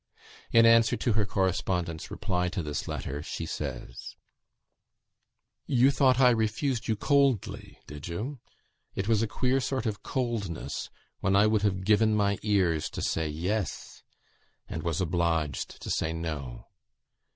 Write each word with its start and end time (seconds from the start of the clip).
In 0.51 0.65
answer 0.65 0.97
to 0.97 1.13
her 1.13 1.27
correspondent's 1.27 2.09
reply 2.09 2.49
to 2.49 2.63
this 2.63 2.87
letter, 2.87 3.21
she 3.21 3.45
says: 3.45 4.15
"You 5.67 5.91
thought 5.91 6.19
I 6.19 6.31
refused 6.31 6.87
you 6.87 6.95
coldly, 6.95 7.77
did 7.85 8.07
you? 8.07 8.39
It 8.95 9.07
was 9.07 9.21
a 9.21 9.27
queer 9.27 9.59
sort 9.59 9.85
of 9.85 10.01
coldness, 10.01 10.89
when 11.19 11.35
I 11.35 11.45
would 11.45 11.61
have 11.61 11.85
given 11.85 12.15
my 12.15 12.39
ears 12.41 12.89
to 12.89 13.01
say 13.03 13.29
Yes, 13.29 14.01
and 14.67 14.81
was 14.81 15.01
obliged 15.01 15.79
to 15.83 15.91
say 15.91 16.13
No. 16.13 16.65